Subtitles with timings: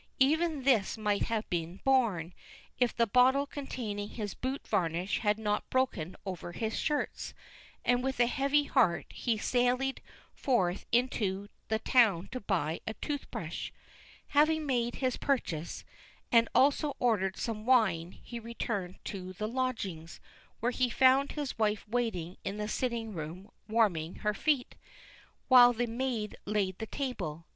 [0.17, 2.33] Even this might have been borne,
[2.79, 7.35] if the bottle containing his boot varnish had not broken over his shirts;
[7.85, 10.01] and with a heavy heart he sallied
[10.33, 13.71] forth into the town to buy a tooth brush.
[14.29, 15.85] Having made his purchase,
[16.31, 20.19] and also ordered some wine, he returned to the lodgings,
[20.61, 24.73] where he found his wife waiting in the sitting room warming her feet,
[25.47, 27.45] while the maid laid the table.